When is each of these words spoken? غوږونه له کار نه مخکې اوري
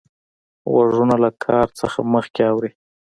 غوږونه 0.71 1.15
له 1.23 1.29
کار 1.43 1.65
نه 1.79 1.87
مخکې 2.13 2.41
اوري 2.51 2.71